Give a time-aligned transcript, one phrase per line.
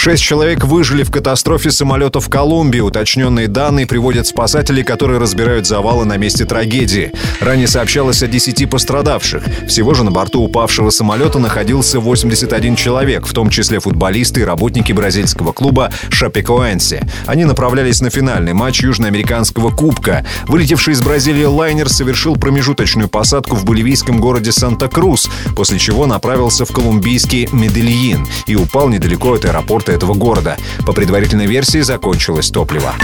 [0.00, 2.78] Шесть человек выжили в катастрофе самолета в Колумбии.
[2.78, 7.10] Уточненные данные приводят спасатели, которые разбирают завалы на месте трагедии.
[7.40, 9.42] Ранее сообщалось о 10 пострадавших.
[9.66, 14.92] Всего же на борту упавшего самолета находился 81 человек, в том числе футболисты и работники
[14.92, 17.02] бразильского клуба Шапекоэнси.
[17.26, 20.24] Они направлялись на финальный матч Южноамериканского кубка.
[20.46, 26.70] Вылетевший из Бразилии лайнер совершил промежуточную посадку в боливийском городе Санта-Крус, после чего направился в
[26.70, 30.56] колумбийский Медельин и упал недалеко от аэропорта этого города.
[30.86, 32.94] По предварительной версии закончилось топливо.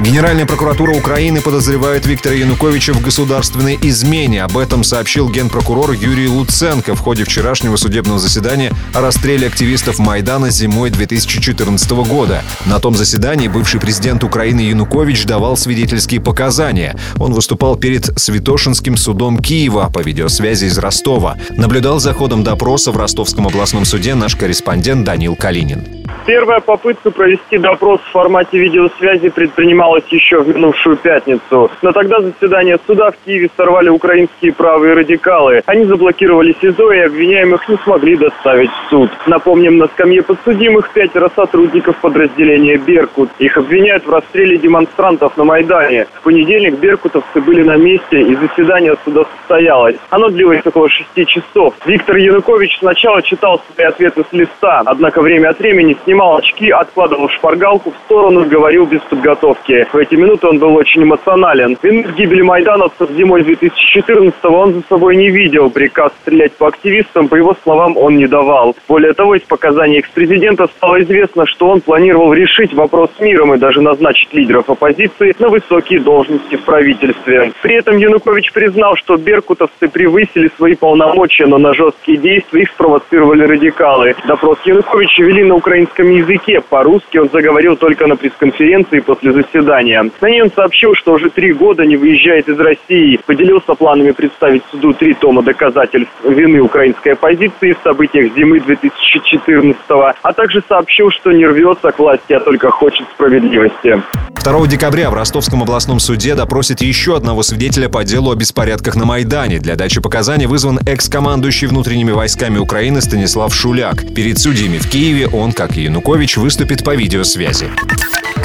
[0.00, 4.42] Генеральная прокуратура Украины подозревает Виктора Януковича в государственной измене.
[4.42, 10.50] Об этом сообщил генпрокурор Юрий Луценко в ходе вчерашнего судебного заседания о расстреле активистов Майдана
[10.50, 12.42] зимой 2014 года.
[12.66, 16.96] На том заседании бывший президент Украины Янукович давал свидетельские показания.
[17.18, 21.36] Он выступал перед Святошинским судом Киева по видеосвязи из Ростова.
[21.50, 26.03] Наблюдал за ходом допроса в Ростовском областном суде наш корреспондент Данил Калинин.
[26.26, 31.70] Первая попытка провести допрос в формате видеосвязи предпринималась еще в минувшую пятницу.
[31.82, 35.62] Но тогда заседание суда в Киеве сорвали украинские правые радикалы.
[35.66, 39.10] Они заблокировали СИЗО и обвиняемых не смогли доставить в суд.
[39.26, 43.28] Напомним, на скамье подсудимых пятеро сотрудников подразделения «Беркут».
[43.38, 46.06] Их обвиняют в расстреле демонстрантов на Майдане.
[46.20, 49.96] В понедельник беркутовцы были на месте и заседание суда состоялось.
[50.08, 51.74] Оно длилось около шести часов.
[51.84, 56.70] Виктор Янукович сначала читал свои ответы с листа, однако время от времени снимал снимал очки,
[56.70, 59.84] откладывал шпаргалку в сторону, говорил без подготовки.
[59.92, 61.76] В эти минуты он был очень эмоционален.
[61.82, 65.70] Вины в гибели майдановцев зимой 2014-го он за собой не видел.
[65.70, 68.76] Приказ стрелять по активистам, по его словам, он не давал.
[68.86, 73.58] Более того, из показаний экс-президента стало известно, что он планировал решить вопрос с миром и
[73.58, 77.52] даже назначить лидеров оппозиции на высокие должности в правительстве.
[77.60, 83.44] При этом Янукович признал, что беркутовцы превысили свои полномочия, но на жесткие действия их спровоцировали
[83.44, 84.14] радикалы.
[84.28, 86.60] Допрос Януковича вели на украинском русском языке.
[86.60, 90.10] По-русски он заговорил только на пресс-конференции после заседания.
[90.20, 93.18] На ней он сообщил, что уже три года не выезжает из России.
[93.26, 100.32] Поделился планами представить суду три тома доказательств вины украинской оппозиции в событиях зимы 2014-го, а
[100.32, 104.02] также сообщил, что не рвется к власти, а только хочет справедливости.
[104.44, 109.06] 2 декабря в Ростовском областном суде допросит еще одного свидетеля по делу о беспорядках на
[109.06, 109.58] Майдане.
[109.58, 114.04] Для дачи показаний вызван экс-командующий внутренними войсками Украины Станислав Шуляк.
[114.14, 117.70] Перед судьями в Киеве он, как и Янукович, выступит по видеосвязи.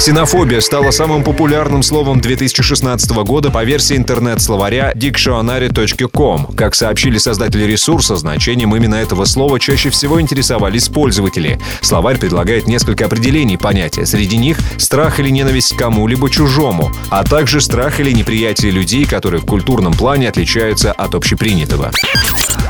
[0.00, 6.54] Ксенофобия стала самым популярным словом 2016 года по версии интернет-словаря dictionary.com.
[6.56, 11.60] Как сообщили создатели ресурса, значением именно этого слова чаще всего интересовались пользователи.
[11.82, 14.06] Словарь предлагает несколько определений понятия.
[14.06, 19.42] Среди них страх или ненависть к кому-либо чужому, а также страх или неприятие людей, которые
[19.42, 21.92] в культурном плане отличаются от общепринятого.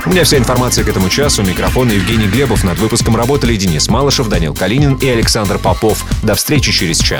[0.06, 1.42] У меня вся информация к этому часу.
[1.42, 2.64] Микрофон Евгений Глебов.
[2.64, 6.04] Над выпуском работали Денис Малышев, Данил Калинин и Александр Попов.
[6.22, 7.19] До встречи через час.